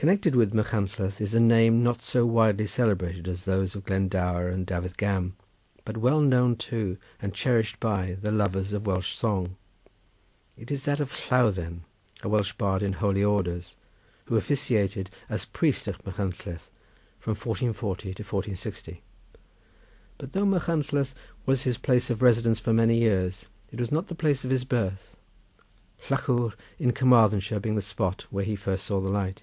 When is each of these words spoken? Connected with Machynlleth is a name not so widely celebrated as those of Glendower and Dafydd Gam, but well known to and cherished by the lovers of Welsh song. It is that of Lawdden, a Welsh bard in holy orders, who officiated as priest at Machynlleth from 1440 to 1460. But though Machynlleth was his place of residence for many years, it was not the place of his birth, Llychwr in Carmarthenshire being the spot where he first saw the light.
Connected 0.00 0.36
with 0.36 0.52
Machynlleth 0.54 1.20
is 1.20 1.34
a 1.34 1.40
name 1.40 1.82
not 1.82 2.00
so 2.00 2.24
widely 2.24 2.68
celebrated 2.68 3.26
as 3.26 3.42
those 3.44 3.74
of 3.74 3.82
Glendower 3.84 4.48
and 4.48 4.64
Dafydd 4.64 4.96
Gam, 4.96 5.34
but 5.84 5.96
well 5.96 6.20
known 6.20 6.54
to 6.70 6.96
and 7.20 7.34
cherished 7.34 7.80
by 7.80 8.16
the 8.22 8.30
lovers 8.30 8.72
of 8.72 8.86
Welsh 8.86 9.10
song. 9.14 9.56
It 10.56 10.70
is 10.70 10.84
that 10.84 11.00
of 11.00 11.10
Lawdden, 11.10 11.80
a 12.22 12.28
Welsh 12.28 12.52
bard 12.52 12.80
in 12.84 12.92
holy 12.92 13.24
orders, 13.24 13.76
who 14.26 14.36
officiated 14.36 15.10
as 15.28 15.44
priest 15.44 15.88
at 15.88 16.06
Machynlleth 16.06 16.70
from 17.18 17.30
1440 17.34 18.14
to 18.14 18.22
1460. 18.22 19.02
But 20.16 20.30
though 20.30 20.46
Machynlleth 20.46 21.12
was 21.44 21.64
his 21.64 21.76
place 21.76 22.08
of 22.08 22.22
residence 22.22 22.60
for 22.60 22.72
many 22.72 23.00
years, 23.00 23.46
it 23.72 23.80
was 23.80 23.90
not 23.90 24.06
the 24.06 24.14
place 24.14 24.44
of 24.44 24.52
his 24.52 24.64
birth, 24.64 25.16
Llychwr 26.06 26.52
in 26.78 26.92
Carmarthenshire 26.92 27.58
being 27.58 27.74
the 27.74 27.82
spot 27.82 28.26
where 28.30 28.44
he 28.44 28.54
first 28.54 28.84
saw 28.86 29.00
the 29.00 29.10
light. 29.10 29.42